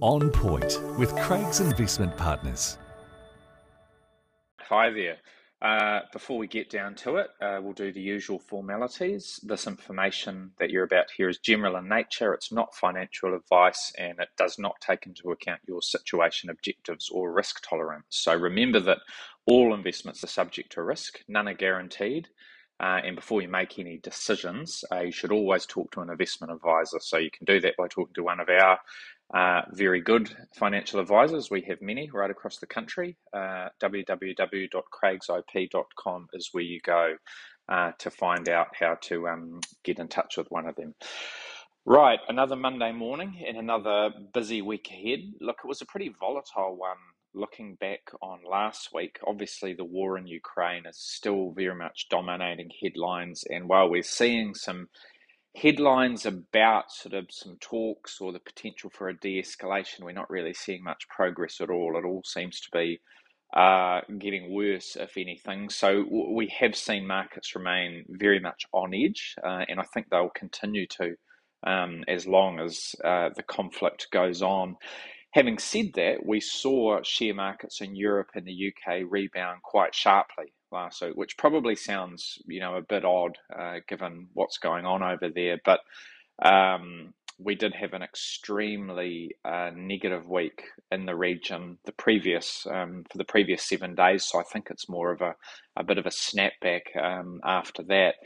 On 0.00 0.30
Point 0.30 0.80
with 0.98 1.14
Craig's 1.16 1.60
Investment 1.60 2.16
Partners. 2.16 2.78
Hi 4.60 4.90
there. 4.90 5.18
Uh, 5.62 6.00
before 6.12 6.36
we 6.36 6.46
get 6.46 6.68
down 6.68 6.94
to 6.94 7.16
it, 7.16 7.28
uh, 7.40 7.58
we'll 7.62 7.72
do 7.72 7.90
the 7.90 8.00
usual 8.00 8.38
formalities. 8.38 9.40
This 9.42 9.66
information 9.66 10.50
that 10.58 10.68
you're 10.68 10.84
about 10.84 11.10
hear 11.10 11.30
is 11.30 11.38
general 11.38 11.76
in 11.76 11.88
nature. 11.88 12.34
It's 12.34 12.52
not 12.52 12.74
financial 12.74 13.34
advice 13.34 13.90
and 13.96 14.18
it 14.20 14.28
does 14.36 14.58
not 14.58 14.74
take 14.82 15.06
into 15.06 15.30
account 15.30 15.60
your 15.66 15.80
situation, 15.80 16.50
objectives, 16.50 17.08
or 17.08 17.32
risk 17.32 17.66
tolerance. 17.66 18.04
So 18.10 18.34
remember 18.34 18.78
that 18.80 18.98
all 19.46 19.72
investments 19.72 20.22
are 20.22 20.28
subject 20.28 20.72
to 20.72 20.82
risk, 20.82 21.20
none 21.28 21.48
are 21.48 21.54
guaranteed. 21.54 22.28
Uh, 22.80 23.00
and 23.04 23.16
before 23.16 23.40
you 23.40 23.48
make 23.48 23.78
any 23.78 23.98
decisions, 23.98 24.84
uh, 24.92 25.00
you 25.00 25.12
should 25.12 25.32
always 25.32 25.64
talk 25.64 25.90
to 25.92 26.00
an 26.00 26.10
investment 26.10 26.52
advisor. 26.52 26.98
So 27.00 27.18
you 27.18 27.30
can 27.30 27.44
do 27.46 27.60
that 27.60 27.76
by 27.78 27.86
talking 27.88 28.14
to 28.14 28.24
one 28.24 28.40
of 28.40 28.48
our 28.48 28.78
very 29.72 30.00
good 30.00 30.34
financial 30.54 31.00
advisors. 31.00 31.50
We 31.50 31.62
have 31.62 31.82
many 31.82 32.08
right 32.10 32.30
across 32.30 32.58
the 32.58 32.66
country. 32.66 33.16
Uh, 33.32 33.70
www.craigsip.com 33.82 36.28
is 36.32 36.50
where 36.52 36.64
you 36.64 36.80
go 36.80 37.16
uh, 37.68 37.92
to 37.98 38.10
find 38.10 38.48
out 38.48 38.68
how 38.78 38.96
to 39.02 39.28
um, 39.28 39.60
get 39.82 39.98
in 39.98 40.08
touch 40.08 40.36
with 40.36 40.50
one 40.50 40.66
of 40.66 40.76
them. 40.76 40.94
Right, 41.86 42.18
another 42.28 42.56
Monday 42.56 42.92
morning 42.92 43.44
and 43.46 43.58
another 43.58 44.10
busy 44.32 44.62
week 44.62 44.88
ahead. 44.90 45.20
Look, 45.40 45.58
it 45.62 45.68
was 45.68 45.82
a 45.82 45.86
pretty 45.86 46.14
volatile 46.18 46.76
one 46.76 46.96
looking 47.34 47.74
back 47.74 48.10
on 48.22 48.38
last 48.48 48.88
week. 48.94 49.18
Obviously, 49.26 49.74
the 49.74 49.84
war 49.84 50.16
in 50.16 50.26
Ukraine 50.26 50.86
is 50.86 50.96
still 50.96 51.50
very 51.50 51.74
much 51.74 52.08
dominating 52.08 52.70
headlines, 52.82 53.44
and 53.50 53.68
while 53.68 53.90
we're 53.90 54.02
seeing 54.02 54.54
some 54.54 54.88
headlines 55.56 56.26
about 56.26 56.90
sort 56.90 57.14
of 57.14 57.26
some 57.30 57.56
talks 57.60 58.20
or 58.20 58.32
the 58.32 58.40
potential 58.40 58.90
for 58.90 59.08
a 59.08 59.16
de 59.16 59.40
escalation, 59.40 60.00
we're 60.02 60.12
not 60.12 60.30
really 60.30 60.54
seeing 60.54 60.82
much 60.82 61.08
progress 61.08 61.60
at 61.60 61.70
all. 61.70 61.96
It 61.96 62.06
all 62.06 62.22
seems 62.24 62.60
to 62.60 62.68
be 62.72 63.00
uh, 63.56 64.00
getting 64.18 64.52
worse, 64.52 64.96
if 64.96 65.16
anything. 65.16 65.70
So 65.70 66.04
we 66.34 66.52
have 66.58 66.74
seen 66.74 67.06
markets 67.06 67.54
remain 67.54 68.04
very 68.08 68.40
much 68.40 68.64
on 68.72 68.92
edge, 68.94 69.36
uh, 69.44 69.64
and 69.68 69.78
I 69.78 69.84
think 69.94 70.08
they'll 70.10 70.30
continue 70.30 70.86
to 70.98 71.14
um, 71.64 72.04
as 72.08 72.26
long 72.26 72.58
as 72.60 72.94
uh, 73.04 73.30
the 73.36 73.44
conflict 73.44 74.08
goes 74.12 74.42
on. 74.42 74.76
Having 75.32 75.58
said 75.58 75.86
that, 75.94 76.26
we 76.26 76.40
saw 76.40 77.00
share 77.02 77.34
markets 77.34 77.80
in 77.80 77.96
Europe 77.96 78.30
and 78.34 78.46
the 78.46 78.72
UK 78.72 79.02
rebound 79.08 79.62
quite 79.62 79.94
sharply 79.94 80.52
last 80.72 81.02
week, 81.02 81.16
which 81.16 81.36
probably 81.36 81.76
sounds, 81.76 82.38
you 82.46 82.60
know, 82.60 82.76
a 82.76 82.82
bit 82.82 83.04
odd 83.04 83.38
uh, 83.56 83.76
given 83.88 84.28
what's 84.34 84.58
going 84.58 84.86
on 84.86 85.02
over 85.02 85.28
there. 85.28 85.60
But 85.64 85.80
um, 86.42 87.14
we 87.38 87.54
did 87.54 87.74
have 87.74 87.92
an 87.94 88.02
extremely 88.02 89.34
uh, 89.44 89.70
negative 89.74 90.28
week 90.28 90.62
in 90.92 91.04
the 91.06 91.16
region 91.16 91.78
the 91.84 91.92
previous 91.92 92.66
um, 92.70 93.04
for 93.10 93.18
the 93.18 93.24
previous 93.24 93.68
seven 93.68 93.94
days. 93.94 94.24
So 94.24 94.38
I 94.38 94.44
think 94.44 94.68
it's 94.70 94.88
more 94.88 95.10
of 95.10 95.20
a, 95.20 95.34
a 95.76 95.82
bit 95.82 95.98
of 95.98 96.06
a 96.06 96.10
snapback 96.10 96.96
um, 97.00 97.40
after 97.44 97.82
that. 97.84 98.16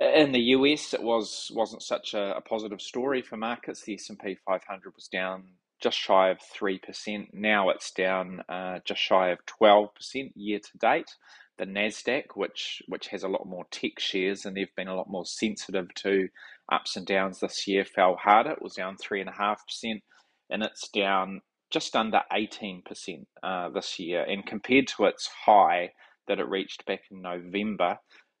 In 0.00 0.32
the 0.32 0.40
US, 0.40 0.94
it 0.94 1.02
was 1.02 1.50
wasn't 1.54 1.82
such 1.82 2.14
a, 2.14 2.36
a 2.36 2.40
positive 2.40 2.80
story 2.80 3.22
for 3.22 3.36
markets. 3.36 3.82
The 3.82 3.94
S 3.94 4.08
and 4.10 4.18
P 4.18 4.36
500 4.46 4.94
was 4.94 5.08
down 5.08 5.44
just 5.80 5.98
shy 5.98 6.30
of 6.30 6.38
3%. 6.38 7.28
Now 7.32 7.70
it's 7.70 7.90
down 7.90 8.42
uh, 8.48 8.78
just 8.84 9.00
shy 9.00 9.30
of 9.30 9.40
12% 9.60 9.88
year 10.36 10.60
to 10.60 10.78
date 10.78 11.10
the 11.58 11.66
Nasdaq, 11.66 12.34
which 12.34 12.82
which 12.88 13.08
has 13.08 13.22
a 13.22 13.28
lot 13.28 13.46
more 13.46 13.64
tech 13.70 13.98
shares, 13.98 14.44
and 14.44 14.56
they've 14.56 14.74
been 14.76 14.88
a 14.88 14.96
lot 14.96 15.08
more 15.08 15.26
sensitive 15.26 15.92
to 15.96 16.28
ups 16.70 16.96
and 16.96 17.06
downs 17.06 17.40
this 17.40 17.66
year, 17.68 17.84
fell 17.84 18.16
harder. 18.16 18.52
It 18.52 18.62
was 18.62 18.74
down 18.74 18.96
three 18.96 19.20
and 19.20 19.28
a 19.28 19.34
half 19.34 19.62
percent, 19.66 20.02
and 20.50 20.62
it's 20.62 20.88
down 20.88 21.42
just 21.70 21.94
under 21.94 22.22
eighteen 22.32 22.82
percent 22.84 23.28
uh, 23.42 23.68
this 23.70 23.98
year. 23.98 24.24
And 24.24 24.46
compared 24.46 24.88
to 24.88 25.04
its 25.04 25.28
high 25.46 25.92
that 26.28 26.38
it 26.38 26.48
reached 26.48 26.86
back 26.86 27.00
in 27.10 27.22
November, 27.22 27.98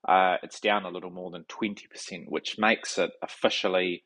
uh, 0.08 0.36
it's 0.42 0.60
down 0.60 0.84
a 0.84 0.90
little 0.90 1.10
more 1.10 1.30
than 1.30 1.44
twenty 1.48 1.86
percent, 1.90 2.24
which 2.28 2.56
makes 2.58 2.98
it 2.98 3.10
officially 3.22 4.04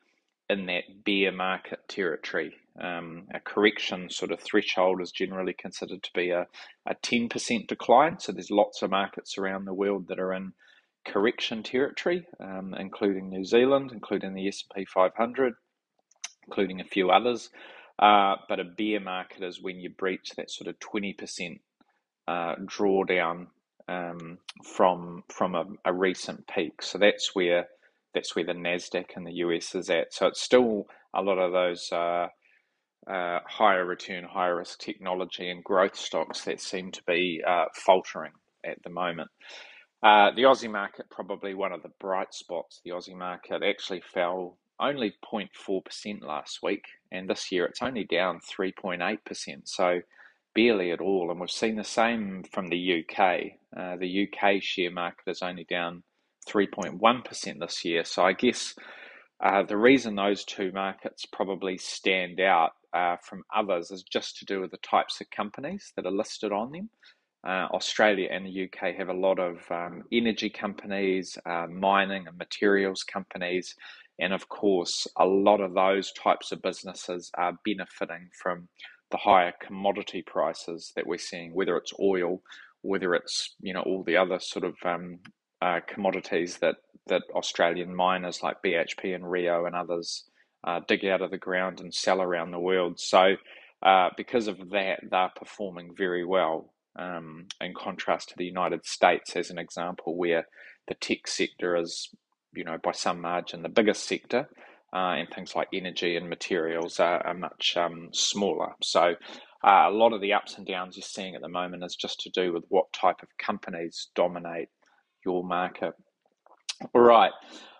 in 0.49 0.65
that 0.67 1.03
bear 1.03 1.31
market 1.31 1.79
territory. 1.87 2.55
Um, 2.79 3.27
a 3.33 3.39
correction 3.39 4.09
sort 4.09 4.31
of 4.31 4.39
threshold 4.39 5.01
is 5.01 5.11
generally 5.11 5.53
considered 5.53 6.03
to 6.03 6.11
be 6.13 6.29
a, 6.29 6.47
a 6.85 6.95
10% 6.95 7.67
decline. 7.67 8.19
So 8.19 8.31
there's 8.31 8.51
lots 8.51 8.81
of 8.81 8.91
markets 8.91 9.37
around 9.37 9.65
the 9.65 9.73
world 9.73 10.07
that 10.07 10.19
are 10.19 10.33
in 10.33 10.53
correction 11.05 11.63
territory, 11.63 12.25
um, 12.39 12.75
including 12.77 13.29
New 13.29 13.43
Zealand, 13.43 13.91
including 13.91 14.33
the 14.33 14.47
S&P 14.47 14.85
500, 14.85 15.53
including 16.45 16.79
a 16.79 16.85
few 16.85 17.09
others. 17.09 17.49
Uh, 17.99 18.35
but 18.47 18.59
a 18.59 18.63
bear 18.63 18.99
market 18.99 19.43
is 19.43 19.61
when 19.61 19.79
you 19.79 19.89
breach 19.89 20.31
that 20.37 20.51
sort 20.51 20.67
of 20.67 20.79
20% 20.79 21.59
uh, 22.27 22.55
drawdown 22.65 23.47
um, 23.87 24.37
from 24.63 25.23
from 25.29 25.55
a, 25.55 25.65
a 25.85 25.93
recent 25.93 26.45
peak. 26.47 26.81
So 26.81 26.97
that's 26.97 27.33
where 27.33 27.67
that's 28.13 28.35
where 28.35 28.45
the 28.45 28.53
Nasdaq 28.53 29.15
in 29.15 29.23
the 29.23 29.33
US 29.33 29.75
is 29.75 29.89
at. 29.89 30.13
So 30.13 30.27
it's 30.27 30.41
still 30.41 30.87
a 31.13 31.21
lot 31.21 31.37
of 31.37 31.51
those 31.51 31.89
uh, 31.91 32.27
uh, 33.09 33.39
higher 33.45 33.85
return, 33.85 34.23
higher 34.23 34.57
risk 34.57 34.79
technology 34.79 35.49
and 35.49 35.63
growth 35.63 35.95
stocks 35.95 36.41
that 36.45 36.61
seem 36.61 36.91
to 36.91 37.03
be 37.07 37.41
uh, 37.47 37.65
faltering 37.73 38.33
at 38.65 38.81
the 38.83 38.89
moment. 38.89 39.29
Uh, 40.03 40.31
the 40.35 40.43
Aussie 40.43 40.71
market 40.71 41.09
probably 41.09 41.53
one 41.53 41.71
of 41.71 41.81
the 41.83 41.91
bright 41.99 42.33
spots. 42.33 42.81
The 42.83 42.91
Aussie 42.91 43.17
market 43.17 43.63
actually 43.63 44.01
fell 44.01 44.57
only 44.79 45.13
0.4% 45.25 46.21
last 46.23 46.59
week, 46.61 46.85
and 47.11 47.27
this 47.27 47.51
year 47.51 47.65
it's 47.65 47.81
only 47.81 48.03
down 48.03 48.39
3.8%. 48.39 49.17
So 49.65 50.01
barely 50.53 50.91
at 50.91 51.01
all. 51.01 51.29
And 51.31 51.39
we've 51.39 51.49
seen 51.49 51.75
the 51.75 51.83
same 51.83 52.43
from 52.51 52.67
the 52.67 53.03
UK. 53.03 53.19
Uh, 53.75 53.95
the 53.97 54.27
UK 54.27 54.61
share 54.61 54.91
market 54.91 55.29
is 55.29 55.41
only 55.41 55.63
down 55.63 56.03
3.1% 56.47 57.59
this 57.59 57.85
year. 57.85 58.03
So 58.05 58.23
I 58.23 58.33
guess 58.33 58.73
uh, 59.43 59.63
the 59.63 59.77
reason 59.77 60.15
those 60.15 60.43
two 60.43 60.71
markets 60.71 61.25
probably 61.25 61.77
stand 61.77 62.39
out 62.39 62.71
uh, 62.93 63.17
from 63.21 63.43
others 63.55 63.91
is 63.91 64.03
just 64.03 64.37
to 64.37 64.45
do 64.45 64.61
with 64.61 64.71
the 64.71 64.77
types 64.77 65.21
of 65.21 65.29
companies 65.29 65.93
that 65.95 66.05
are 66.05 66.11
listed 66.11 66.51
on 66.51 66.71
them. 66.71 66.89
Uh, 67.47 67.67
Australia 67.71 68.27
and 68.31 68.45
the 68.45 68.63
UK 68.63 68.95
have 68.95 69.09
a 69.09 69.13
lot 69.13 69.39
of 69.39 69.59
um, 69.69 70.03
energy 70.11 70.49
companies, 70.49 71.37
uh, 71.45 71.67
mining 71.67 72.27
and 72.27 72.37
materials 72.37 73.03
companies, 73.03 73.75
and 74.19 74.33
of 74.33 74.49
course, 74.49 75.07
a 75.17 75.25
lot 75.25 75.61
of 75.61 75.73
those 75.73 76.11
types 76.13 76.51
of 76.51 76.61
businesses 76.61 77.31
are 77.37 77.57
benefiting 77.63 78.29
from 78.41 78.67
the 79.11 79.17
higher 79.17 79.53
commodity 79.61 80.23
prices 80.23 80.91
that 80.95 81.05
we're 81.05 81.17
seeing, 81.17 81.53
whether 81.53 81.77
it's 81.77 81.93
oil, 81.99 82.41
whether 82.81 83.13
it's 83.13 83.55
you 83.61 83.73
know 83.73 83.81
all 83.81 84.03
the 84.03 84.17
other 84.17 84.39
sort 84.39 84.65
of 84.65 84.75
um, 84.83 85.19
uh, 85.61 85.79
commodities 85.87 86.57
that 86.59 86.75
that 87.07 87.23
Australian 87.33 87.95
miners 87.95 88.43
like 88.43 88.61
BHP 88.63 89.15
and 89.15 89.29
Rio 89.29 89.65
and 89.65 89.75
others 89.75 90.25
uh, 90.63 90.81
dig 90.87 91.05
out 91.05 91.21
of 91.21 91.31
the 91.31 91.37
ground 91.37 91.79
and 91.79 91.93
sell 91.93 92.21
around 92.21 92.51
the 92.51 92.59
world. 92.59 92.99
So, 92.99 93.35
uh, 93.81 94.09
because 94.17 94.47
of 94.47 94.71
that, 94.71 94.99
they're 95.09 95.31
performing 95.35 95.93
very 95.95 96.25
well. 96.25 96.73
Um, 96.99 97.45
in 97.61 97.75
contrast 97.75 98.29
to 98.29 98.35
the 98.37 98.45
United 98.45 98.83
States, 98.85 99.35
as 99.35 99.51
an 99.51 99.59
example, 99.59 100.17
where 100.17 100.47
the 100.87 100.95
tech 100.95 101.27
sector 101.27 101.75
is, 101.75 102.09
you 102.55 102.63
know, 102.63 102.77
by 102.81 102.91
some 102.91 103.21
margin 103.21 103.61
the 103.61 103.69
biggest 103.69 104.07
sector, 104.07 104.49
uh, 104.91 105.13
and 105.13 105.29
things 105.29 105.55
like 105.55 105.67
energy 105.71 106.15
and 106.15 106.27
materials 106.27 106.99
are, 106.99 107.25
are 107.25 107.35
much 107.35 107.77
um, 107.77 108.09
smaller. 108.13 108.71
So, 108.81 109.13
uh, 109.63 109.85
a 109.87 109.91
lot 109.91 110.13
of 110.13 110.21
the 110.21 110.33
ups 110.33 110.57
and 110.57 110.65
downs 110.65 110.97
you're 110.97 111.03
seeing 111.03 111.35
at 111.35 111.41
the 111.41 111.49
moment 111.49 111.83
is 111.83 111.95
just 111.95 112.19
to 112.21 112.31
do 112.31 112.51
with 112.51 112.63
what 112.69 112.91
type 112.93 113.21
of 113.21 113.29
companies 113.37 114.07
dominate 114.15 114.69
your 115.25 115.43
market. 115.43 115.93
All 116.93 117.01
right. 117.01 117.31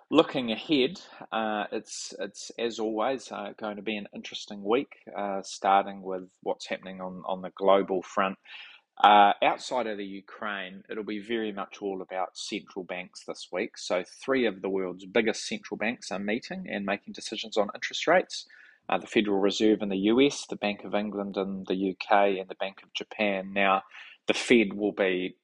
Looking 0.10 0.52
ahead, 0.52 1.02
uh, 1.34 1.66
it's 1.72 2.14
it's 2.20 2.50
as 2.58 2.80
always 2.80 3.30
uh, 3.32 3.52
going 3.60 3.76
to 3.76 3.82
be 3.82 3.98
an 3.98 4.08
interesting 4.16 4.64
week, 4.64 4.96
uh, 5.16 5.42
starting 5.44 6.02
with 6.02 6.30
what's 6.44 6.68
happening 6.68 7.02
on, 7.02 7.24
on 7.26 7.42
the 7.42 7.52
global 7.52 8.02
front. 8.02 8.38
Uh, 9.04 9.34
outside 9.44 9.86
of 9.86 9.98
the 9.98 10.06
Ukraine, 10.06 10.84
it'll 10.90 11.04
be 11.04 11.20
very 11.20 11.52
much 11.52 11.82
all 11.82 12.02
about 12.02 12.38
central 12.38 12.84
banks 12.84 13.26
this 13.28 13.50
week. 13.52 13.78
So, 13.78 14.04
three 14.24 14.46
of 14.46 14.62
the 14.62 14.70
world's 14.70 15.06
biggest 15.06 15.46
central 15.46 15.78
banks 15.78 16.10
are 16.10 16.20
meeting 16.20 16.66
and 16.72 16.86
making 16.86 17.14
decisions 17.14 17.58
on 17.58 17.70
interest 17.76 18.08
rates. 18.08 18.48
Uh, 18.90 18.98
the 18.98 19.06
Federal 19.06 19.40
Reserve 19.40 19.82
in 19.82 19.90
the 19.90 20.08
US, 20.14 20.48
the 20.48 20.56
Bank 20.56 20.84
of 20.84 20.96
England 20.96 21.38
in 21.38 21.66
the 21.68 21.92
UK, 21.92 22.40
and 22.40 22.48
the 22.48 22.56
Bank 22.56 22.82
of 22.82 22.94
Japan. 22.94 23.52
Now, 23.54 23.84
the 24.28 24.34
Fed 24.34 24.74
will 24.74 24.94
be 24.94 25.36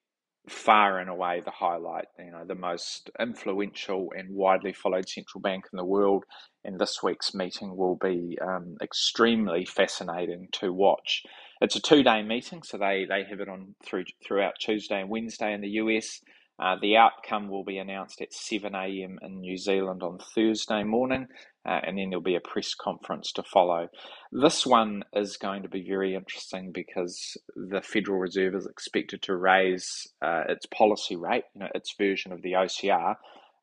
far 0.49 0.99
and 0.99 1.09
away 1.09 1.41
the 1.43 1.51
highlight, 1.51 2.05
you 2.19 2.31
know, 2.31 2.43
the 2.45 2.55
most 2.55 3.09
influential 3.19 4.09
and 4.15 4.29
widely 4.29 4.73
followed 4.73 5.07
central 5.07 5.41
bank 5.41 5.65
in 5.71 5.77
the 5.77 5.85
world. 5.85 6.25
And 6.65 6.79
this 6.79 7.01
week's 7.01 7.33
meeting 7.33 7.75
will 7.77 7.95
be 7.95 8.37
um, 8.41 8.75
extremely 8.81 9.65
fascinating 9.65 10.49
to 10.53 10.73
watch. 10.73 11.23
It's 11.61 11.75
a 11.75 11.81
two-day 11.81 12.23
meeting, 12.23 12.61
so 12.63 12.77
they, 12.77 13.05
they 13.07 13.23
have 13.29 13.39
it 13.39 13.47
on 13.47 13.75
through 13.85 14.05
throughout 14.25 14.55
Tuesday 14.59 14.99
and 14.99 15.09
Wednesday 15.09 15.53
in 15.53 15.61
the 15.61 15.69
US. 15.69 16.19
Uh, 16.59 16.75
the 16.81 16.97
outcome 16.97 17.49
will 17.49 17.63
be 17.63 17.77
announced 17.77 18.21
at 18.21 18.33
7 18.33 18.75
a.m. 18.75 19.17
in 19.21 19.39
New 19.39 19.57
Zealand 19.57 20.03
on 20.03 20.19
Thursday 20.35 20.83
morning, 20.83 21.27
uh, 21.65 21.79
and 21.83 21.97
then 21.97 22.09
there'll 22.09 22.21
be 22.21 22.35
a 22.35 22.41
press 22.41 22.73
conference 22.73 23.31
to 23.31 23.43
follow. 23.43 23.87
This 24.31 24.65
one 24.65 25.03
is 25.13 25.37
going 25.37 25.63
to 25.63 25.69
be 25.69 25.85
very 25.87 26.15
interesting 26.15 26.71
because 26.73 27.37
the 27.55 27.81
Federal 27.81 28.19
Reserve 28.19 28.55
is 28.55 28.65
expected 28.65 29.21
to 29.23 29.35
raise 29.35 30.07
uh, 30.21 30.43
its 30.49 30.65
policy 30.65 31.15
rate, 31.15 31.45
you 31.53 31.61
know, 31.61 31.69
its 31.73 31.93
version 31.97 32.31
of 32.31 32.41
the 32.41 32.53
OCR, 32.53 33.15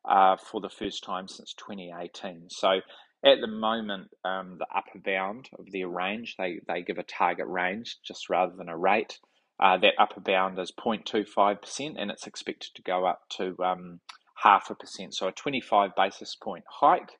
uh, 0.09 0.35
for 0.37 0.61
the 0.61 0.69
first 0.69 1.03
time 1.03 1.27
since 1.27 1.53
2018. 1.53 2.47
So 2.49 2.79
at 3.23 3.39
the 3.39 3.47
moment, 3.47 4.09
um, 4.25 4.57
the 4.57 4.65
upper 4.75 4.99
bound 5.03 5.49
of 5.59 5.71
their 5.71 5.87
range, 5.87 6.35
they, 6.37 6.59
they 6.67 6.81
give 6.81 6.97
a 6.97 7.03
target 7.03 7.47
range 7.47 7.97
just 8.03 8.29
rather 8.29 8.53
than 8.57 8.69
a 8.69 8.77
rate. 8.77 9.19
Uh, 9.59 9.77
that 9.77 9.93
upper 9.99 10.19
bound 10.19 10.57
is 10.57 10.71
0.25%, 10.71 11.93
and 11.99 12.09
it's 12.09 12.25
expected 12.25 12.71
to 12.73 12.81
go 12.81 13.05
up 13.05 13.21
to 13.29 13.55
um, 13.63 13.99
half 14.43 14.71
a 14.71 14.75
percent. 14.75 15.13
So 15.13 15.27
a 15.27 15.31
25 15.31 15.91
basis 15.95 16.35
point 16.35 16.63
hike 16.67 17.11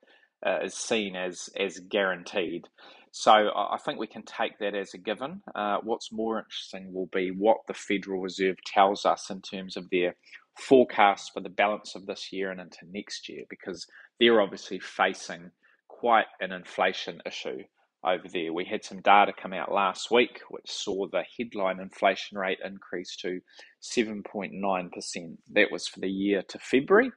uh, 0.45 0.59
is 0.63 0.75
seen 0.75 1.15
as 1.15 1.49
as 1.59 1.79
guaranteed. 1.79 2.67
So 3.11 3.31
I 3.31 3.77
think 3.83 3.99
we 3.99 4.07
can 4.07 4.23
take 4.23 4.57
that 4.59 4.73
as 4.73 4.93
a 4.93 4.97
given. 4.97 5.41
Uh, 5.53 5.79
what's 5.83 6.13
more 6.13 6.39
interesting 6.39 6.93
will 6.93 7.09
be 7.11 7.29
what 7.29 7.57
the 7.67 7.73
Federal 7.73 8.21
Reserve 8.21 8.55
tells 8.65 9.05
us 9.05 9.29
in 9.29 9.41
terms 9.41 9.75
of 9.75 9.89
their 9.89 10.15
forecast 10.57 11.31
for 11.33 11.41
the 11.41 11.49
balance 11.49 11.93
of 11.93 12.05
this 12.05 12.31
year 12.31 12.51
and 12.51 12.61
into 12.61 12.79
next 12.89 13.27
year, 13.27 13.43
because 13.49 13.85
they're 14.19 14.39
obviously 14.41 14.79
facing 14.79 15.51
quite 15.89 16.27
an 16.39 16.53
inflation 16.53 17.21
issue 17.25 17.63
over 18.03 18.27
there. 18.31 18.53
We 18.53 18.65
had 18.65 18.83
some 18.83 19.01
data 19.01 19.33
come 19.39 19.53
out 19.53 19.71
last 19.71 20.09
week 20.09 20.39
which 20.49 20.69
saw 20.69 21.07
the 21.07 21.23
headline 21.37 21.79
inflation 21.79 22.37
rate 22.37 22.59
increase 22.63 23.15
to 23.17 23.41
7.9%. 23.81 25.37
That 25.51 25.71
was 25.71 25.87
for 25.87 25.99
the 25.99 26.09
year 26.09 26.43
to 26.47 26.59
February. 26.59 27.11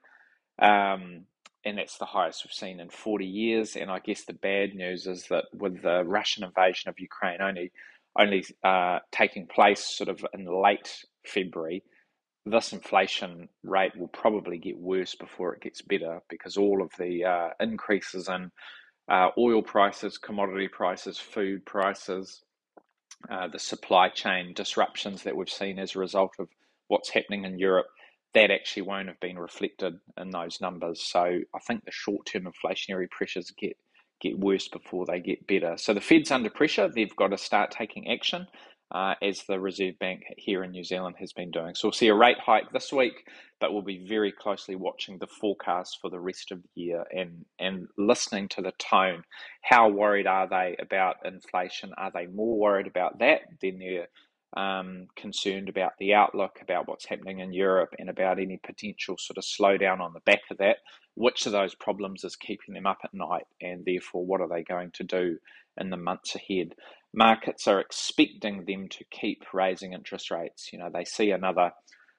Um, 0.61 1.27
and 1.65 1.79
that's 1.79 1.99
the 1.99 2.05
highest 2.05 2.45
we've 2.45 2.53
seen 2.53 2.81
in 2.81 2.91
40 2.91 3.25
years. 3.25 3.77
And 3.77 3.91
I 3.91 3.99
guess 3.99 4.25
the 4.25 4.35
bad 4.35 4.75
news 4.75 5.07
is 5.07 5.27
that 5.29 5.47
with 5.53 5.83
the 5.83 6.05
Russian 6.05 6.45
invasion 6.45 6.89
of 6.89 6.99
Ukraine 6.99 7.41
only 7.41 7.73
only 8.17 8.45
uh, 8.63 9.01
taking 9.11 9.47
place 9.47 9.81
sort 9.81 10.09
of 10.09 10.25
in 10.35 10.47
late 10.47 11.05
February, 11.27 11.83
this 12.47 12.73
inflation 12.73 13.49
rate 13.65 13.97
will 13.97 14.09
probably 14.09 14.57
get 14.59 14.79
worse 14.79 15.17
before 15.17 15.53
it 15.55 15.63
gets 15.63 15.83
better 15.83 16.21
because 16.29 16.57
all 16.57 16.81
of 16.81 16.93
the 16.97 17.25
uh, 17.25 17.49
increases 17.59 18.29
in 18.29 18.53
uh, 19.09 19.31
oil 19.37 19.63
prices, 19.63 20.17
commodity 20.17 20.69
prices, 20.69 21.19
food 21.19 21.65
prices, 21.67 22.43
uh, 23.31 23.49
the 23.49 23.59
supply 23.59 24.09
chain 24.09 24.53
disruptions 24.55 25.23
that 25.23 25.37
we've 25.37 25.49
seen 25.51 25.79
as 25.79 25.97
a 25.97 25.99
result 25.99 26.35
of 26.39 26.49
what's 26.89 27.11
happening 27.11 27.45
in 27.45 27.59
Europe 27.59 27.87
that 28.35 28.51
actually 28.51 28.83
won't 28.83 29.09
have 29.09 29.21
been 29.21 29.39
reflected 29.39 29.95
in 30.19 30.31
those 30.31 30.61
numbers. 30.61 31.01
So 31.03 31.21
I 31.21 31.59
think 31.67 31.85
the 31.85 31.93
short 31.93 32.27
term 32.27 32.45
inflationary 32.45 33.11
pressures 33.11 33.51
get 33.51 33.77
get 34.21 34.39
worse 34.39 34.69
before 34.69 35.07
they 35.07 35.21
get 35.21 35.47
better. 35.47 35.77
So 35.77 35.93
the 35.93 36.01
Fed's 36.01 36.31
under 36.31 36.51
pressure. 36.51 36.89
They've 36.89 37.15
got 37.17 37.29
to 37.29 37.39
start 37.39 37.71
taking 37.71 38.11
action 38.11 38.47
uh, 38.91 39.15
as 39.23 39.43
the 39.45 39.59
Reserve 39.59 39.99
Bank 39.99 40.23
here 40.37 40.63
in 40.63 40.71
New 40.71 40.85
Zealand 40.85 41.17
has 41.19 41.33
been 41.33 41.51
doing. 41.51 41.75
So 41.75 41.89
we'll 41.89 41.93
see 41.93 42.09
a 42.09 42.15
rate 42.15 42.39
hike 42.39 42.71
this 42.73 42.93
week, 42.93 43.27
but 43.61 43.73
we'll 43.73 43.83
be 43.83 44.07
very 44.09 44.33
closely 44.33 44.77
watching 44.77 45.19
the 45.19 45.27
forecast 45.27 45.99
for 46.01 46.11
the 46.11 46.21
rest 46.21 46.53
of 46.53 46.63
the 46.63 46.81
year 46.81 47.05
and, 47.11 47.45
and 47.59 47.89
listening 47.99 48.49
to 48.51 48.63
the 48.63 48.73
tone. 48.79 49.25
How 49.63 49.89
worried 49.89 50.27
are 50.27 50.49
they 50.49 50.77
about 50.79 51.17
inflation? 51.25 51.93
Are 51.99 52.13
they 52.15 52.27
more 52.27 52.59
worried 52.59 52.87
about 52.87 53.19
that 53.19 53.41
than 53.61 53.79
they're 53.79 54.09
um, 54.57 55.09
concerned 55.17 55.69
about 55.69 55.93
the 55.99 56.15
outlook, 56.15 56.59
about 56.63 56.89
what's 56.89 57.07
happening 57.07 57.41
in 57.41 57.53
Europe, 57.53 57.95
and 57.99 58.09
about 58.09 58.39
any 58.39 58.59
potential 58.59 59.17
sort 59.19 59.39
of 59.39 59.45
slowdown 59.45 60.01
on 60.01 60.13
the 60.13 60.21
back 60.21 60.43
of 60.51 60.59
that. 60.59 60.79
Which 61.15 61.47
of 61.47 61.53
those 61.53 61.75
problems 61.75 62.25
is 62.25 62.37
keeping 62.37 62.75
them 62.75 62.87
up 62.87 62.99
at 63.05 63.15
night, 63.15 63.47
and 63.61 63.85
therefore, 63.85 64.25
what 64.25 64.41
are 64.41 64.49
they 64.49 64.63
going 64.63 64.91
to 64.93 65.05
do 65.05 65.39
in 65.79 65.91
the 65.91 65.97
months 65.97 66.35
ahead? 66.35 66.75
Markets 67.13 67.69
are 67.69 67.81
expecting 67.81 68.65
them 68.65 68.89
to 68.89 69.05
keep 69.11 69.45
raising 69.53 69.93
interest 69.93 70.31
rates. 70.31 70.73
You 70.73 70.81
know, 70.81 70.91
they 70.93 71.05
see 71.05 71.31
another 71.31 71.73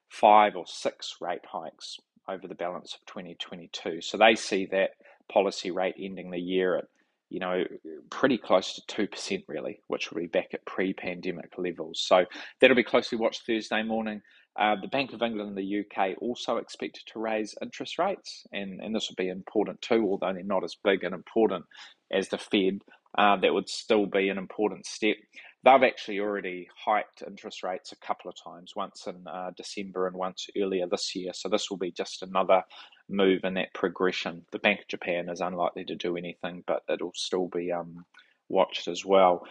five 0.08 0.56
or 0.56 0.66
six 0.66 1.16
rate 1.20 1.44
hikes 1.46 1.98
over 2.28 2.48
the 2.48 2.54
balance 2.54 2.94
of 2.94 3.06
2022. 3.06 4.00
So 4.00 4.16
they 4.16 4.34
see 4.34 4.66
that 4.66 4.90
policy 5.30 5.70
rate 5.70 5.96
ending 6.00 6.30
the 6.30 6.40
year 6.40 6.76
at 6.76 6.84
you 7.28 7.40
know, 7.40 7.64
pretty 8.10 8.38
close 8.38 8.74
to 8.74 9.08
2% 9.08 9.44
really, 9.48 9.80
which 9.88 10.10
will 10.10 10.20
be 10.20 10.26
back 10.26 10.54
at 10.54 10.64
pre 10.64 10.92
pandemic 10.92 11.52
levels. 11.58 12.00
So 12.00 12.24
that'll 12.60 12.76
be 12.76 12.84
closely 12.84 13.18
watched 13.18 13.46
Thursday 13.46 13.82
morning. 13.82 14.22
Uh, 14.58 14.76
the 14.80 14.88
Bank 14.88 15.12
of 15.12 15.22
England 15.22 15.50
and 15.50 15.58
the 15.58 15.80
UK 15.80 16.16
also 16.18 16.56
expected 16.56 17.02
to 17.06 17.18
raise 17.18 17.54
interest 17.60 17.98
rates, 17.98 18.46
and, 18.52 18.80
and 18.80 18.94
this 18.94 19.08
will 19.08 19.22
be 19.22 19.28
important 19.28 19.82
too, 19.82 20.02
although 20.08 20.32
they're 20.32 20.42
not 20.42 20.64
as 20.64 20.76
big 20.82 21.04
and 21.04 21.14
important 21.14 21.64
as 22.10 22.28
the 22.28 22.38
Fed. 22.38 22.80
Uh, 23.18 23.36
that 23.36 23.54
would 23.54 23.68
still 23.68 24.04
be 24.04 24.28
an 24.28 24.36
important 24.36 24.84
step. 24.84 25.16
They've 25.64 25.82
actually 25.82 26.20
already 26.20 26.68
hiked 26.84 27.22
interest 27.26 27.62
rates 27.62 27.92
a 27.92 28.06
couple 28.06 28.30
of 28.30 28.36
times, 28.42 28.74
once 28.76 29.06
in 29.06 29.26
uh, 29.26 29.50
December 29.56 30.06
and 30.06 30.16
once 30.16 30.46
earlier 30.56 30.86
this 30.86 31.14
year. 31.16 31.32
So 31.32 31.48
this 31.48 31.70
will 31.70 31.78
be 31.78 31.90
just 31.90 32.22
another 32.22 32.62
move 33.08 33.44
in 33.44 33.54
that 33.54 33.74
progression. 33.74 34.44
The 34.52 34.58
Bank 34.58 34.80
of 34.80 34.88
Japan 34.88 35.28
is 35.28 35.40
unlikely 35.40 35.84
to 35.86 35.94
do 35.94 36.16
anything, 36.16 36.64
but 36.66 36.82
it'll 36.88 37.12
still 37.14 37.48
be 37.48 37.72
um, 37.72 38.04
watched 38.48 38.88
as 38.88 39.04
well. 39.04 39.46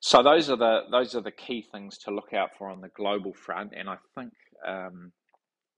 So 0.00 0.22
those 0.22 0.50
are 0.50 0.56
the 0.56 0.82
those 0.90 1.14
are 1.14 1.22
the 1.22 1.30
key 1.30 1.62
things 1.62 1.98
to 1.98 2.10
look 2.10 2.32
out 2.34 2.50
for 2.56 2.68
on 2.68 2.80
the 2.80 2.88
global 2.88 3.32
front, 3.32 3.72
and 3.76 3.88
I 3.88 3.96
think 4.14 4.32
um, 4.66 5.12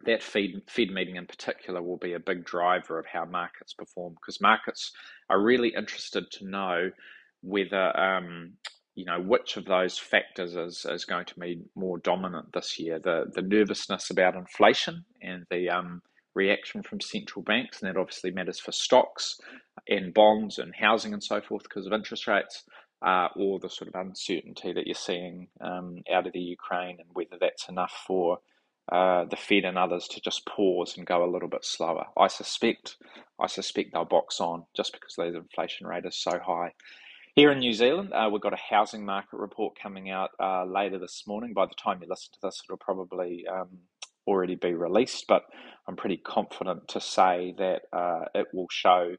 that 0.05 0.23
Fed 0.23 0.63
Fed 0.69 0.91
meeting 0.91 1.17
in 1.17 1.27
particular 1.27 1.83
will 1.83 1.97
be 1.97 2.15
a 2.15 2.21
big 2.21 2.45
driver 2.45 2.99
of 2.99 3.07
how 3.07 3.25
markets 3.25 3.75
perform 3.75 4.15
because 4.15 4.41
markets 4.41 4.93
are 5.31 5.41
really 5.41 5.75
interested 5.75 6.31
to 6.33 6.49
know 6.49 6.91
whether 7.43 7.97
um, 7.99 8.53
you 8.95 9.05
know 9.05 9.21
which 9.21 9.57
of 9.57 9.65
those 9.65 9.99
factors 9.99 10.57
is, 10.57 10.85
is 10.89 11.05
going 11.05 11.27
to 11.27 11.39
be 11.39 11.63
more 11.77 11.99
dominant 11.99 12.53
this 12.53 12.79
year 12.79 12.99
the 12.99 13.31
the 13.35 13.43
nervousness 13.43 14.11
about 14.11 14.35
inflation 14.35 15.05
and 15.23 15.47
the 15.51 15.71
um, 15.71 16.03
reaction 16.39 16.83
from 16.83 17.01
central 17.01 17.43
banks, 17.43 17.83
and 17.83 17.89
that 17.89 18.01
obviously 18.01 18.31
matters 18.31 18.61
for 18.61 18.73
stocks 18.73 19.39
and 19.89 20.15
bonds 20.15 20.59
and 20.59 20.73
housing 20.75 21.13
and 21.13 21.23
so 21.23 21.41
forth 21.41 21.65
because 21.65 21.87
of 21.87 21.93
interest 21.93 22.27
rates, 22.27 22.65
uh, 23.03 23.29
or 23.37 23.59
the 23.59 23.69
sort 23.69 23.89
of 23.89 24.01
uncertainty 24.01 24.73
that 24.73 24.87
you're 24.87 24.95
seeing 24.95 25.49
um, 25.61 26.03
out 26.13 26.27
of 26.27 26.33
the 26.33 26.41
Ukraine 26.41 26.99
and 27.01 27.09
whether 27.13 27.37
that's 27.41 27.69
enough 27.69 28.05
for 28.07 28.39
uh, 28.91 29.25
the 29.25 29.37
Fed 29.37 29.65
and 29.65 29.77
others 29.77 30.09
to 30.09 30.21
just 30.21 30.47
pause 30.47 30.97
and 30.97 31.07
go 31.07 31.25
a 31.25 31.33
little 31.33 31.49
bit 31.49 31.65
slower. 31.65 32.07
I 32.17 32.29
suspect, 32.29 32.97
I 33.39 33.47
suspect 33.47 33.91
they'll 33.93 34.05
box 34.05 34.41
on 34.41 34.65
just 34.75 34.93
because 34.93 35.15
the 35.15 35.37
inflation 35.37 35.87
rate 35.87 36.07
is 36.07 36.17
so 36.17 36.39
high. 36.39 36.73
Here 37.35 37.53
in 37.53 37.59
New 37.61 37.75
Zealand, 37.75 38.13
uh, 38.13 38.29
we've 38.33 38.43
got 38.43 38.55
a 38.55 38.65
housing 38.71 39.05
market 39.05 39.37
report 39.37 39.79
coming 39.81 40.11
out 40.11 40.31
uh, 40.41 40.65
later 40.65 40.99
this 40.99 41.25
morning. 41.27 41.53
By 41.53 41.67
the 41.67 41.75
time 41.75 42.01
you 42.03 42.09
listen 42.09 42.33
to 42.33 42.39
this, 42.43 42.63
it'll 42.65 42.79
probably 42.79 43.45
um, 43.47 43.69
already 44.29 44.55
be 44.55 44.75
released, 44.75 45.25
but 45.27 45.43
I'm 45.89 45.97
pretty 45.97 46.19
confident 46.19 46.89
to 46.89 47.01
say 47.01 47.55
that 47.59 47.83
uh, 47.93 48.27
it 48.35 48.49
will 48.53 48.69
show 48.71 49.17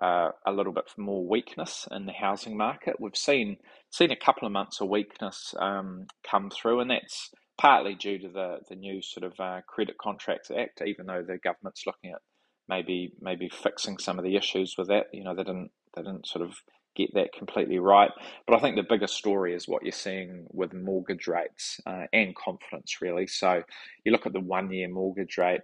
uh, 0.00 0.30
a 0.46 0.52
little 0.52 0.72
bit 0.72 0.84
more 0.96 1.26
weakness 1.26 1.86
in 1.90 2.06
the 2.06 2.12
housing 2.12 2.56
market. 2.56 2.96
We've 3.00 3.16
seen 3.16 3.58
seen 3.90 4.10
a 4.10 4.16
couple 4.16 4.46
of 4.46 4.52
months 4.52 4.80
of 4.80 4.88
weakness 4.88 5.54
um, 5.60 6.06
come 6.28 6.50
through, 6.50 6.80
and 6.80 6.90
that's 6.90 7.30
partly 7.58 7.94
due 7.94 8.18
to 8.18 8.28
the 8.28 8.58
the 8.68 8.76
new 8.76 9.00
sort 9.02 9.24
of 9.24 9.38
uh, 9.40 9.60
Credit 9.66 9.96
Contracts 9.98 10.50
Act. 10.50 10.82
Even 10.84 11.06
though 11.06 11.22
the 11.22 11.38
government's 11.38 11.86
looking 11.86 12.10
at 12.12 12.20
maybe 12.68 13.12
maybe 13.20 13.48
fixing 13.48 13.98
some 13.98 14.18
of 14.18 14.24
the 14.24 14.36
issues 14.36 14.74
with 14.76 14.88
that, 14.88 15.06
you 15.12 15.24
know, 15.24 15.34
they 15.34 15.44
didn't 15.44 15.70
they 15.94 16.02
didn't 16.02 16.26
sort 16.26 16.44
of 16.44 16.56
get 16.96 17.14
that 17.14 17.32
completely 17.32 17.78
right. 17.78 18.10
But 18.46 18.56
I 18.56 18.60
think 18.60 18.76
the 18.76 18.82
bigger 18.82 19.06
story 19.06 19.54
is 19.54 19.68
what 19.68 19.82
you're 19.82 19.92
seeing 19.92 20.46
with 20.52 20.72
mortgage 20.72 21.26
rates 21.26 21.80
uh, 21.86 22.04
and 22.12 22.34
confidence, 22.34 23.00
really. 23.00 23.26
So 23.26 23.62
you 24.04 24.12
look 24.12 24.26
at 24.26 24.32
the 24.32 24.40
one 24.40 24.70
year 24.72 24.88
mortgage 24.88 25.38
rate. 25.38 25.60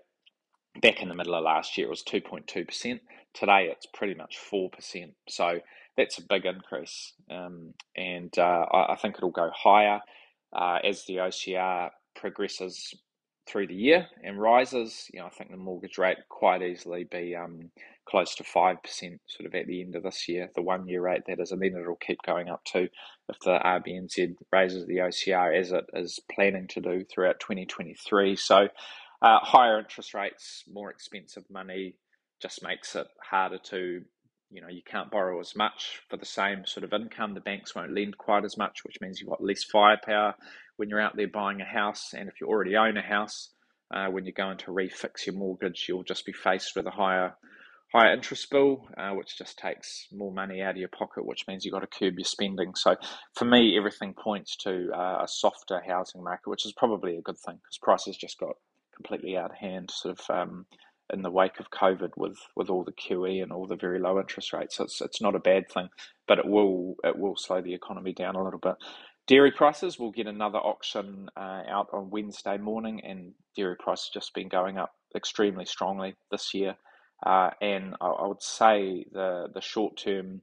Back 0.80 1.02
in 1.02 1.08
the 1.08 1.14
middle 1.14 1.34
of 1.34 1.44
last 1.44 1.76
year, 1.76 1.86
it 1.86 1.90
was 1.90 2.02
2.2%. 2.02 3.00
Today, 3.34 3.68
it's 3.70 3.86
pretty 3.86 4.14
much 4.14 4.38
4%. 4.50 5.12
So 5.28 5.60
that's 5.96 6.18
a 6.18 6.22
big 6.22 6.46
increase. 6.46 7.12
Um, 7.30 7.74
and 7.96 8.36
uh, 8.38 8.66
I, 8.72 8.92
I, 8.92 8.96
think 8.96 9.16
it'll 9.16 9.30
go 9.30 9.50
higher 9.54 10.00
uh, 10.52 10.78
as 10.82 11.04
the 11.04 11.16
OCR 11.16 11.90
progresses 12.14 12.94
through 13.46 13.66
the 13.66 13.74
year 13.74 14.06
and 14.22 14.40
rises, 14.40 15.08
you 15.12 15.20
know, 15.20 15.26
I 15.26 15.30
think 15.30 15.50
the 15.50 15.56
mortgage 15.56 15.98
rate 15.98 16.18
quite 16.28 16.62
easily 16.62 17.04
be 17.04 17.34
um, 17.34 17.70
close 18.08 18.34
to 18.36 18.44
5% 18.44 18.78
sort 19.26 19.46
of 19.46 19.54
at 19.54 19.66
the 19.66 19.82
end 19.82 19.96
of 19.96 20.04
this 20.04 20.28
year, 20.28 20.48
the 20.54 20.62
one 20.62 20.86
year 20.86 21.02
rate 21.02 21.22
that 21.26 21.40
is, 21.40 21.52
and 21.52 21.60
then 21.60 21.76
it'll 21.76 21.96
keep 21.96 22.22
going 22.24 22.48
up 22.48 22.64
too 22.64 22.88
if 23.28 23.38
the 23.40 23.58
RBNZ 23.58 24.34
raises 24.52 24.86
the 24.86 24.98
OCR 24.98 25.58
as 25.58 25.72
it 25.72 25.84
is 25.94 26.20
planning 26.30 26.66
to 26.68 26.80
do 26.80 27.04
throughout 27.04 27.40
2023. 27.40 28.36
So 28.36 28.68
uh, 29.22 29.38
higher 29.40 29.78
interest 29.78 30.14
rates, 30.14 30.64
more 30.72 30.90
expensive 30.90 31.44
money 31.50 31.94
just 32.40 32.62
makes 32.62 32.96
it 32.96 33.06
harder 33.30 33.58
to 33.58 34.02
you 34.52 34.60
know 34.60 34.68
you 34.68 34.82
can't 34.84 35.10
borrow 35.10 35.40
as 35.40 35.56
much 35.56 36.00
for 36.08 36.16
the 36.16 36.26
same 36.26 36.64
sort 36.66 36.84
of 36.84 36.92
income 36.92 37.34
the 37.34 37.40
banks 37.40 37.74
won't 37.74 37.94
lend 37.94 38.16
quite 38.18 38.44
as 38.44 38.56
much 38.56 38.84
which 38.84 39.00
means 39.00 39.20
you've 39.20 39.30
got 39.30 39.42
less 39.42 39.64
firepower 39.64 40.34
when 40.76 40.88
you're 40.88 41.00
out 41.00 41.16
there 41.16 41.28
buying 41.28 41.60
a 41.60 41.64
house 41.64 42.12
and 42.14 42.28
if 42.28 42.40
you 42.40 42.46
already 42.46 42.76
own 42.76 42.96
a 42.96 43.02
house 43.02 43.50
uh, 43.94 44.06
when 44.06 44.24
you're 44.24 44.32
going 44.32 44.56
to 44.58 44.70
refix 44.70 45.26
your 45.26 45.34
mortgage 45.34 45.86
you'll 45.88 46.04
just 46.04 46.26
be 46.26 46.32
faced 46.32 46.72
with 46.76 46.86
a 46.86 46.90
higher 46.90 47.34
higher 47.92 48.14
interest 48.14 48.50
bill, 48.50 48.88
uh, 48.96 49.10
which 49.10 49.36
just 49.36 49.58
takes 49.58 50.06
more 50.10 50.32
money 50.32 50.62
out 50.62 50.70
of 50.70 50.76
your 50.78 50.88
pocket, 50.88 51.26
which 51.26 51.44
means 51.46 51.64
you've 51.64 51.74
got 51.74 51.80
to 51.80 51.86
curb 51.86 52.14
your 52.16 52.24
spending. 52.24 52.74
So 52.74 52.96
for 53.34 53.44
me, 53.44 53.76
everything 53.76 54.14
points 54.14 54.56
to 54.64 54.90
uh, 54.94 55.22
a 55.22 55.28
softer 55.28 55.82
housing 55.86 56.24
market, 56.24 56.48
which 56.48 56.64
is 56.64 56.72
probably 56.72 57.16
a 57.16 57.22
good 57.22 57.38
thing 57.38 57.56
because 57.56 57.78
prices 57.82 58.16
just 58.16 58.38
got 58.40 58.56
completely 58.96 59.36
out 59.36 59.50
of 59.50 59.56
hand, 59.56 59.90
sort 59.90 60.18
of 60.18 60.30
um, 60.30 60.66
in 61.12 61.22
the 61.22 61.30
wake 61.30 61.60
of 61.60 61.70
COVID 61.70 62.16
with, 62.16 62.38
with 62.56 62.70
all 62.70 62.84
the 62.84 62.92
QE 62.92 63.42
and 63.42 63.52
all 63.52 63.66
the 63.66 63.76
very 63.76 63.98
low 63.98 64.18
interest 64.18 64.52
rates. 64.52 64.76
So 64.76 64.84
it's 64.84 65.00
it's 65.00 65.20
not 65.20 65.34
a 65.34 65.40
bad 65.40 65.70
thing, 65.70 65.88
but 66.26 66.38
it 66.38 66.46
will 66.46 66.96
it 67.04 67.18
will 67.18 67.36
slow 67.36 67.60
the 67.60 67.74
economy 67.74 68.12
down 68.12 68.36
a 68.36 68.42
little 68.42 68.60
bit. 68.60 68.74
Dairy 69.26 69.52
prices 69.52 69.98
will 69.98 70.10
get 70.10 70.26
another 70.26 70.58
auction 70.58 71.28
uh, 71.36 71.62
out 71.68 71.88
on 71.92 72.10
Wednesday 72.10 72.58
morning, 72.58 73.00
and 73.04 73.32
dairy 73.56 73.76
prices 73.76 74.10
just 74.12 74.34
been 74.34 74.48
going 74.48 74.78
up 74.78 74.94
extremely 75.14 75.64
strongly 75.64 76.16
this 76.30 76.54
year. 76.54 76.76
Uh, 77.24 77.50
and 77.60 77.94
I, 78.00 78.06
I, 78.06 78.26
would 78.26 78.42
say 78.42 79.04
the 79.12 79.48
the 79.54 79.60
short 79.60 79.96
term 79.96 80.42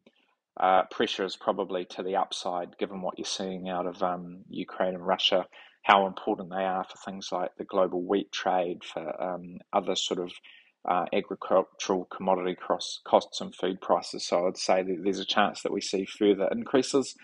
uh, 0.59 0.83
pressure 0.91 1.25
is 1.25 1.35
probably 1.35 1.85
to 1.85 2.03
the 2.03 2.15
upside, 2.15 2.77
given 2.77 3.01
what 3.01 3.17
you're 3.17 3.25
seeing 3.25 3.67
out 3.67 3.85
of 3.85 4.01
um, 4.01 4.39
Ukraine 4.49 4.95
and 4.95 5.05
Russia, 5.05 5.45
how 5.83 6.07
important 6.07 6.49
they 6.49 6.63
are 6.63 6.85
for 6.85 6.97
things 6.97 7.31
like 7.31 7.55
the 7.57 7.65
global 7.65 8.01
wheat 8.01 8.31
trade, 8.31 8.83
for 8.83 9.21
um, 9.21 9.59
other 9.73 9.95
sort 9.95 10.19
of 10.19 10.31
uh, 10.88 11.05
agricultural 11.13 12.05
commodity 12.05 12.55
costs, 12.55 13.01
costs 13.05 13.41
and 13.41 13.53
food 13.53 13.81
prices. 13.81 14.25
So 14.25 14.39
I 14.39 14.41
would 14.43 14.57
say 14.57 14.83
that 14.83 15.01
there's 15.03 15.19
a 15.19 15.25
chance 15.25 15.62
that 15.62 15.71
we 15.71 15.81
see 15.81 16.05
further 16.05 16.48
increases, 16.51 17.15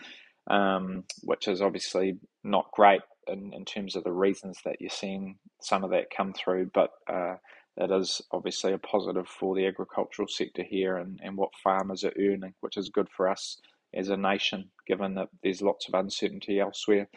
um, 0.50 1.04
which 1.24 1.48
is 1.48 1.62
obviously 1.62 2.18
not 2.44 2.72
great 2.74 3.02
in, 3.28 3.52
in 3.54 3.66
terms 3.66 3.96
of 3.96 4.04
the 4.04 4.12
reasons 4.12 4.60
that 4.66 4.78
you're 4.80 4.90
seeing 4.90 5.38
some 5.62 5.84
of 5.84 5.92
that 5.92 6.16
come 6.16 6.34
through, 6.34 6.70
but 6.74 6.92
uh, 7.12 7.36
that 7.78 7.92
is 7.92 8.22
obviously 8.32 8.74
a 8.74 8.78
positive 8.78 9.28
for 9.28 9.56
the 9.56 9.66
agricultural 9.66 10.28
sector 10.28 10.64
here 10.64 10.98
and, 10.98 11.20
and 11.24 11.38
what 11.38 11.50
farmers 11.64 12.04
are 12.04 12.14
earning, 12.20 12.54
which 12.62 12.78
is 12.78 12.90
good 12.90 13.08
for 13.16 13.30
us 13.30 13.58
as 13.94 14.10
a 14.10 14.18
nation, 14.18 14.70
given 14.88 15.16
that 15.16 15.30
there's 15.44 15.62
lots 15.62 15.88
of 15.88 15.94
uncertainty 15.94 16.60
elsewhere. 16.60 17.08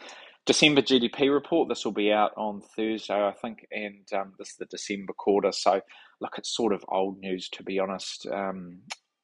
December 0.45 0.81
GDP 0.81 1.31
report, 1.31 1.69
this 1.69 1.85
will 1.85 1.91
be 1.91 2.11
out 2.11 2.31
on 2.35 2.61
Thursday, 2.75 3.13
I 3.13 3.33
think, 3.33 3.67
and 3.71 4.07
um, 4.13 4.33
this 4.39 4.49
is 4.49 4.55
the 4.55 4.65
December 4.65 5.13
quarter. 5.13 5.51
So, 5.51 5.81
look, 6.21 6.35
it's 6.37 6.55
sort 6.55 6.73
of 6.73 6.83
old 6.89 7.19
news, 7.19 7.49
to 7.49 7.63
be 7.63 7.79
honest. 7.79 8.27
Um, 8.27 8.79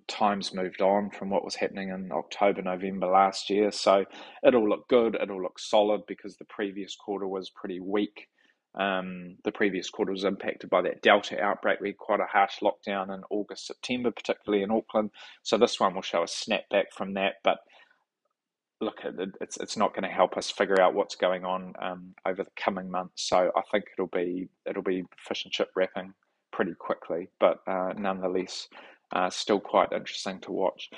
times 0.08 0.54
moved 0.54 0.82
on 0.82 1.10
from 1.10 1.30
what 1.32 1.44
was 1.44 1.56
happening 1.56 1.90
in 1.90 2.12
October, 2.12 2.62
November 2.62 3.08
last 3.08 3.50
year. 3.50 3.72
So, 3.72 4.06
it'll 4.46 4.70
look 4.70 4.88
good, 4.88 5.18
it'll 5.22 5.42
look 5.42 5.60
solid 5.60 6.02
because 6.08 6.38
the 6.38 6.46
previous 6.46 6.96
quarter 6.96 7.28
was 7.28 7.50
pretty 7.50 7.80
weak. 7.80 8.28
Um, 8.78 9.38
the 9.44 9.54
previous 9.54 9.90
quarter 9.90 10.12
was 10.12 10.26
impacted 10.26 10.70
by 10.70 10.82
that 10.82 11.02
Delta 11.02 11.42
outbreak. 11.42 11.80
We 11.80 11.90
had 11.90 11.98
quite 11.98 12.20
a 12.20 12.26
harsh 12.26 12.60
lockdown 12.62 13.14
in 13.14 13.24
August, 13.30 13.68
September, 13.68 14.12
particularly 14.12 14.64
in 14.64 14.72
Auckland. 14.72 15.12
So 15.44 15.58
this 15.58 15.80
one 15.80 15.96
will 15.96 16.02
show 16.02 16.24
a 16.24 16.26
snapback 16.26 16.92
from 16.96 17.14
that. 17.14 17.36
But 17.44 17.60
look, 18.82 19.00
it's 19.40 19.58
it's 19.58 19.78
not 19.78 19.94
going 19.94 20.04
to 20.04 20.10
help 20.10 20.36
us 20.36 20.52
figure 20.52 20.82
out 20.82 20.94
what's 20.94 21.16
going 21.16 21.46
on 21.46 21.74
um, 21.82 22.16
over 22.26 22.44
the 22.44 22.52
coming 22.58 22.92
months. 22.92 23.28
So 23.28 23.50
I 23.56 23.62
think 23.72 23.86
it'll 23.94 24.08
be 24.08 24.50
it'll 24.66 24.84
be 24.84 25.04
fish 25.18 25.46
and 25.46 25.54
chip 25.54 25.70
wrapping 25.76 26.14
pretty 26.56 26.74
quickly. 26.74 27.28
But 27.40 27.60
uh, 27.68 27.94
nonetheless, 27.98 28.70
uh, 29.12 29.30
still 29.30 29.60
quite 29.60 29.92
interesting 29.92 30.40
to 30.42 30.52
watch. 30.52 30.90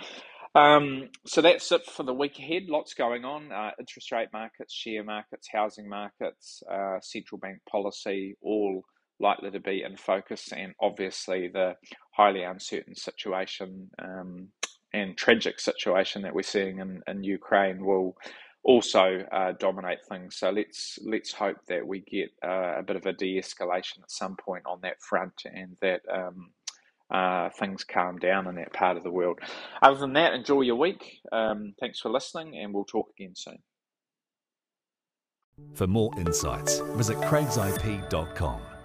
Um, 0.53 1.09
so 1.25 1.41
that's 1.41 1.71
it 1.71 1.85
for 1.85 2.03
the 2.03 2.13
week 2.13 2.39
ahead. 2.39 2.63
Lots 2.67 2.93
going 2.93 3.25
on. 3.25 3.51
Uh, 3.51 3.71
interest 3.79 4.11
rate 4.11 4.29
markets, 4.31 4.73
share 4.73 5.03
markets, 5.03 5.47
housing 5.51 5.89
markets, 5.89 6.63
uh, 6.71 6.99
central 7.01 7.39
bank 7.39 7.59
policy, 7.69 8.37
all 8.41 8.83
likely 9.19 9.49
to 9.51 9.59
be 9.59 9.83
in 9.83 9.97
focus, 9.97 10.51
and 10.51 10.73
obviously 10.79 11.47
the 11.47 11.73
highly 12.11 12.43
uncertain 12.43 12.95
situation 12.95 13.89
um, 13.99 14.49
and 14.93 15.17
tragic 15.17 15.59
situation 15.59 16.21
that 16.21 16.35
we're 16.35 16.43
seeing 16.43 16.79
in, 16.79 17.01
in 17.07 17.23
Ukraine 17.23 17.83
will 17.83 18.15
also 18.67 19.25
uh, 19.31 19.53
dominate 19.53 20.05
things. 20.07 20.35
So 20.35 20.51
let's 20.51 20.99
let's 21.03 21.31
hope 21.31 21.57
that 21.69 21.87
we 21.87 22.01
get 22.01 22.29
uh, 22.45 22.77
a 22.77 22.83
bit 22.83 22.97
of 22.97 23.05
a 23.05 23.13
de-escalation 23.13 24.03
at 24.03 24.11
some 24.11 24.35
point 24.35 24.63
on 24.67 24.81
that 24.81 25.01
front, 25.01 25.33
and 25.45 25.77
that 25.81 26.01
um, 26.13 26.51
uh, 27.09 27.49
things 27.57 27.83
calm 27.83 28.19
down 28.19 28.45
in 28.47 28.55
that 28.55 28.73
part 28.73 28.97
of 28.97 29.03
the 29.03 29.11
world. 29.11 29.39
Other 29.81 29.97
than 29.97 30.13
that, 30.13 30.33
enjoy 30.33 30.61
your 30.61 30.75
week. 30.75 31.19
Um, 31.31 31.73
thanks 31.79 31.99
for 31.99 32.09
listening, 32.09 32.57
and 32.57 32.73
we'll 32.73 32.85
talk 32.85 33.07
again 33.17 33.33
soon. 33.35 33.59
For 35.73 35.87
more 35.87 36.11
insights, 36.19 36.79
visit 36.95 37.17
craigsip.com. 37.17 38.76